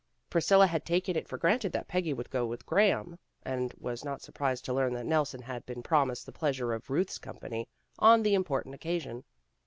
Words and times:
Priscilla 0.31 0.65
had 0.65 0.83
taken 0.83 1.15
it 1.15 1.27
for 1.27 1.37
granted 1.37 1.71
that 1.73 1.87
Peggy 1.87 2.11
would 2.11 2.31
go 2.31 2.43
with 2.47 2.65
Graham, 2.65 3.19
and 3.43 3.71
was 3.79 4.03
not 4.03 4.23
surprised 4.23 4.65
to 4.65 4.73
learn 4.73 4.93
that 4.93 5.05
Nelson 5.05 5.43
had 5.43 5.63
been 5.67 5.83
promised 5.83 6.25
the 6.25 6.31
pleasure 6.31 6.73
of 6.73 6.89
Ruth's 6.89 7.19
company 7.19 7.69
on 7.99 8.23
the 8.23 8.33
important 8.33 8.73
occasion. 8.73 9.23